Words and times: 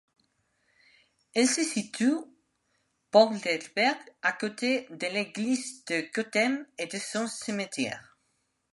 Elle 1.35 1.47
se 1.47 1.61
situe 1.63 2.15
Polderweg 3.11 3.97
à 4.23 4.31
côté 4.33 4.87
de 4.89 5.05
l'église 5.05 5.85
de 5.85 6.09
Gottem 6.11 6.65
et 6.79 6.87
de 6.87 6.97
son 6.97 7.27
cimetière. 7.27 8.17